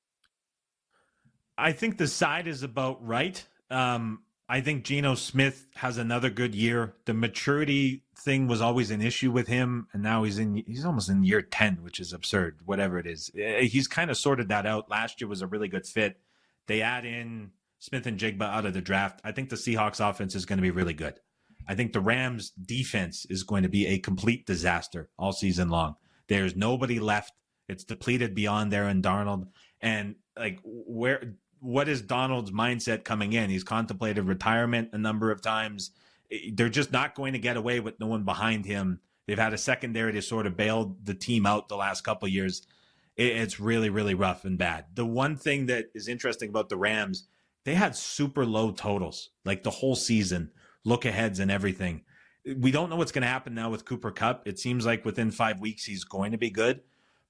I 1.58 1.72
think 1.72 1.98
the 1.98 2.08
side 2.08 2.48
is 2.48 2.64
about 2.64 3.06
right. 3.06 3.44
Um, 3.72 4.24
I 4.50 4.62
think 4.62 4.86
Geno 4.86 5.16
Smith 5.16 5.68
has 5.75 5.98
another 5.98 6.30
good 6.30 6.56
year. 6.56 6.94
The 7.06 7.13
maturity 7.13 8.04
thing 8.16 8.48
was 8.48 8.62
always 8.62 8.92
an 8.92 9.01
issue 9.01 9.32
with 9.32 9.48
him, 9.48 9.88
and 9.92 10.01
now 10.01 10.24
he's 10.24 10.39
in 10.39 10.63
he's 10.66 10.86
almost 10.86 11.10
in 11.10 11.24
year 11.24 11.42
ten, 11.42 11.80
which 11.82 12.00
is 12.00 12.13
absurd. 12.13 12.60
Whatever 12.66 12.98
it 12.98 13.08
is, 13.08 13.30
eh, 13.38 13.63
he's 13.63 13.88
kind 13.88 14.10
of 14.10 14.18
sorted 14.18 14.48
that 14.50 14.66
out. 14.66 14.89
Last 14.89 15.20
year 15.20 15.27
was 15.27 15.42
a 15.42 15.48
really 15.48 15.68
good 15.68 15.86
fit. 15.86 16.22
They 16.68 16.82
add 16.82 17.06
in 17.06 17.51
Smith-Njigba 17.80 18.42
out 18.42 18.66
of 18.66 18.74
the 18.74 18.82
draft. 18.82 19.20
I 19.24 19.32
think 19.32 19.50
the 19.50 19.56
Seahawks 19.56 20.08
offense 20.08 20.36
is 20.36 20.46
going 20.46 20.58
to 20.58 20.63
be 20.63 20.72
really 20.72 20.94
good. 20.94 21.20
I 21.68 21.75
think 21.75 21.94
the 21.94 22.01
Rams 22.01 22.51
defense 22.51 23.25
is 23.30 23.44
going 23.44 23.63
to 23.63 23.70
be 23.70 23.88
a 23.88 24.00
complete 24.00 24.46
disaster 24.46 25.10
all 25.20 25.34
season 25.34 25.70
long. 25.70 25.96
There's 26.27 26.56
nobody 26.56 27.00
left. 27.00 27.34
It's 27.68 27.84
depleted 27.84 28.34
beyond 28.34 28.74
Aaron 28.74 29.01
Donald. 29.01 29.48
And 29.82 30.16
like 30.38 30.60
where 30.63 31.36
what 31.60 31.88
is 31.88 32.02
Donald's 32.02 32.52
mindset 32.52 33.04
coming 33.04 33.34
in? 33.34 33.50
He's 33.50 33.64
contemplated 33.64 34.26
retirement 34.26 34.90
a 34.94 34.98
number 34.98 35.32
of 35.32 35.42
times. 35.42 35.92
They're 36.54 36.70
just 36.70 36.92
not 36.92 37.16
going 37.16 37.34
to 37.34 37.40
get 37.40 37.58
away 37.58 37.80
with 37.80 38.00
no 38.00 38.08
one 38.08 38.24
behind 38.24 38.66
him. 38.66 39.00
They've 39.28 39.40
had 39.40 39.54
a 39.54 39.58
secondary 39.58 40.14
to 40.14 40.22
sort 40.22 40.48
of 40.48 40.56
bail 40.56 40.96
the 41.04 41.14
team 41.14 41.46
out 41.46 41.68
the 41.70 41.78
last 41.78 42.02
couple 42.02 42.28
years. 42.28 42.66
It's 43.16 43.60
really, 43.60 43.90
really 43.90 44.14
rough 44.14 44.46
and 44.46 44.58
bad. 44.58 44.86
The 44.94 45.06
one 45.06 45.36
thing 45.36 45.66
that 45.68 45.86
is 45.96 46.08
interesting 46.08 46.50
about 46.50 46.70
the 46.70 46.78
Rams, 46.78 47.28
they 47.66 47.74
had 47.74 47.96
super 47.96 48.46
low 48.46 48.72
totals 48.72 49.32
like 49.44 49.64
the 49.64 49.72
whole 49.72 49.96
season, 49.96 50.52
look 50.86 51.04
aheads 51.04 51.40
and 51.40 51.52
everything. 51.52 52.04
We 52.58 52.72
don't 52.72 52.90
know 52.90 52.96
what's 52.96 53.12
going 53.12 53.24
to 53.24 53.28
happen 53.28 53.56
now 53.56 53.70
with 53.70 53.86
Cooper 53.86 54.12
Kupp. 54.12 54.48
It 54.48 54.60
seems 54.60 54.86
like 54.86 55.04
within 55.04 55.32
five 55.32 55.60
weeks 55.60 55.84
he's 55.84 56.04
going 56.04 56.32
to 56.32 56.38
be 56.38 56.50
good. 56.50 56.82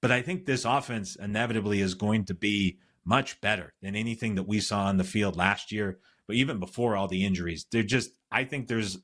But 0.02 0.12
I 0.12 0.22
think 0.22 0.46
this 0.46 0.66
offense 0.66 1.16
inevitably 1.16 1.82
is 1.82 1.96
going 1.96 2.26
to 2.26 2.36
be 2.36 2.78
much 3.08 3.40
better 3.40 3.74
than 3.82 3.96
anything 3.96 4.36
that 4.36 4.48
we 4.48 4.60
saw 4.60 4.86
on 4.86 4.98
the 4.98 5.04
field 5.04 5.38
last 5.38 5.72
year, 5.72 5.98
but 6.28 6.36
even 6.36 6.60
before 6.60 6.96
all 6.96 7.08
the 7.08 7.26
injuries. 7.26 7.66
They're 7.72 7.82
just, 7.82 8.12
I 8.30 8.44
think 8.44 8.68
there's 8.68 8.98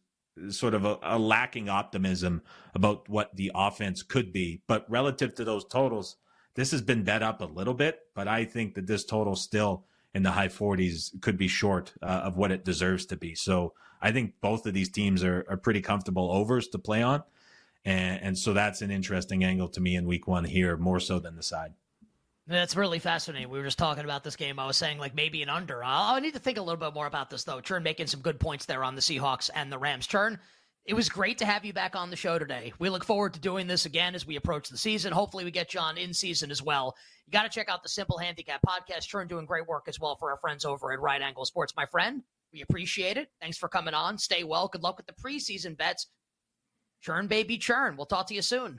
sort 0.49 0.73
of 0.73 0.83
a, 0.83 0.97
a, 1.01 1.17
lacking 1.17 1.69
optimism 1.69 2.41
about 2.75 3.07
what 3.07 3.35
the 3.35 3.51
offense 3.55 4.03
could 4.03 4.33
be. 4.33 4.61
But 4.67 4.85
relative 4.89 5.33
to 5.35 5.45
those 5.45 5.63
totals, 5.65 6.17
this 6.55 6.71
has 6.71 6.81
been 6.81 7.03
bet 7.03 7.23
up 7.23 7.41
a 7.41 7.45
little 7.45 7.73
bit, 7.73 7.99
but 8.13 8.27
I 8.27 8.43
think 8.45 8.73
that 8.75 8.87
this 8.87 9.05
total 9.05 9.35
still 9.35 9.85
in 10.13 10.23
the 10.23 10.31
high 10.31 10.49
40s 10.49 11.21
could 11.21 11.37
be 11.37 11.47
short 11.47 11.93
uh, 12.01 12.21
of 12.25 12.35
what 12.35 12.51
it 12.51 12.65
deserves 12.65 13.05
to 13.07 13.15
be. 13.15 13.35
So 13.35 13.73
I 14.01 14.11
think 14.11 14.33
both 14.41 14.65
of 14.65 14.73
these 14.73 14.89
teams 14.89 15.23
are, 15.23 15.45
are 15.49 15.57
pretty 15.57 15.81
comfortable 15.81 16.29
overs 16.31 16.67
to 16.69 16.79
play 16.79 17.01
on. 17.01 17.23
And, 17.85 18.21
and 18.21 18.37
so 18.37 18.53
that's 18.53 18.81
an 18.81 18.91
interesting 18.91 19.43
angle 19.43 19.69
to 19.69 19.81
me 19.81 19.95
in 19.95 20.05
week 20.07 20.27
one 20.27 20.43
here, 20.43 20.77
more 20.77 20.99
so 20.99 21.19
than 21.19 21.35
the 21.35 21.43
side. 21.43 21.73
That's 22.45 22.75
really 22.75 22.99
fascinating. 22.99 23.49
We 23.49 23.57
were 23.57 23.63
just 23.63 23.77
talking 23.77 24.03
about 24.03 24.23
this 24.23 24.35
game. 24.35 24.59
I 24.59 24.67
was 24.67 24.75
saying 24.75 24.97
like 24.97 25.15
maybe 25.15 25.41
an 25.43 25.49
under. 25.49 25.81
I 25.83 26.19
need 26.19 26.33
to 26.33 26.39
think 26.39 26.57
a 26.57 26.61
little 26.61 26.79
bit 26.79 26.93
more 26.93 27.07
about 27.07 27.29
this 27.29 27.45
though. 27.45 27.61
Churn 27.61 27.83
making 27.83 28.07
some 28.07 28.19
good 28.19 28.39
points 28.39 28.65
there 28.65 28.83
on 28.83 28.95
the 28.95 29.01
Seahawks 29.01 29.49
and 29.55 29.71
the 29.71 29.77
Rams. 29.77 30.07
Churn, 30.07 30.37
it 30.85 30.93
was 30.93 31.07
great 31.07 31.37
to 31.37 31.45
have 31.45 31.63
you 31.63 31.71
back 31.71 31.95
on 31.95 32.09
the 32.09 32.17
show 32.17 32.37
today. 32.37 32.73
We 32.79 32.89
look 32.89 33.05
forward 33.05 33.33
to 33.35 33.39
doing 33.39 33.67
this 33.67 33.85
again 33.85 34.13
as 34.15 34.27
we 34.27 34.35
approach 34.35 34.67
the 34.67 34.77
season. 34.77 35.13
Hopefully, 35.13 35.45
we 35.45 35.51
get 35.51 35.73
you 35.73 35.79
on 35.79 35.97
in 35.97 36.13
season 36.13 36.51
as 36.51 36.61
well. 36.61 36.95
You 37.25 37.31
got 37.31 37.43
to 37.43 37.49
check 37.49 37.69
out 37.69 37.81
the 37.81 37.89
Simple 37.89 38.17
Handicap 38.17 38.59
podcast. 38.67 39.07
Churn 39.07 39.29
doing 39.29 39.45
great 39.45 39.65
work 39.65 39.85
as 39.87 39.97
well 39.97 40.17
for 40.17 40.29
our 40.29 40.37
friends 40.37 40.65
over 40.65 40.91
at 40.91 40.99
Right 40.99 41.21
Angle 41.21 41.45
Sports. 41.45 41.73
My 41.77 41.85
friend, 41.85 42.21
we 42.51 42.61
appreciate 42.61 43.15
it. 43.15 43.29
Thanks 43.39 43.57
for 43.57 43.69
coming 43.69 43.93
on. 43.93 44.17
Stay 44.17 44.43
well. 44.43 44.67
Good 44.67 44.83
luck 44.83 44.97
with 44.97 45.05
the 45.05 45.13
preseason 45.13 45.77
bets. 45.77 46.07
Churn, 47.01 47.27
baby, 47.27 47.57
churn. 47.57 47.95
We'll 47.95 48.05
talk 48.05 48.27
to 48.27 48.33
you 48.33 48.41
soon. 48.41 48.77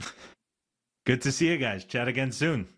Good 1.06 1.22
to 1.22 1.32
see 1.32 1.48
you 1.48 1.56
guys. 1.56 1.84
Chat 1.86 2.08
again 2.08 2.32
soon. 2.32 2.68